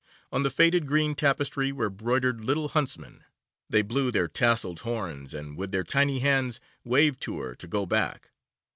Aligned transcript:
On 0.31 0.41
the 0.41 0.49
faded 0.49 0.87
green 0.87 1.13
tapestry 1.13 1.71
were 1.71 1.91
broidered 1.91 2.43
little 2.43 2.69
huntsmen. 2.69 3.23
They 3.69 3.83
blew 3.83 4.09
their 4.09 4.27
tasselled 4.27 4.79
horns 4.79 5.31
and 5.31 5.55
with 5.55 5.71
their 5.71 5.83
tiny 5.83 6.17
hands 6.21 6.59
waved 6.83 7.21
to 7.21 7.37
her 7.41 7.53
to 7.53 7.67
go 7.67 7.85
back. 7.85 8.31